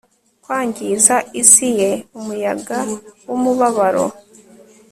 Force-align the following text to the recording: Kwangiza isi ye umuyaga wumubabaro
Kwangiza 0.43 1.15
isi 1.41 1.67
ye 1.79 1.91
umuyaga 2.17 2.79
wumubabaro 3.27 4.05